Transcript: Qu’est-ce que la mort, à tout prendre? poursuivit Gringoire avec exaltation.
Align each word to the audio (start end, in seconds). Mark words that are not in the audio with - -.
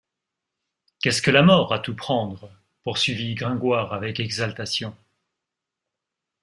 Qu’est-ce 1.03 1.21
que 1.21 1.29
la 1.29 1.43
mort, 1.43 1.71
à 1.73 1.77
tout 1.77 1.95
prendre? 1.95 2.49
poursuivit 2.81 3.35
Gringoire 3.35 3.93
avec 3.93 4.19
exaltation. 4.19 4.97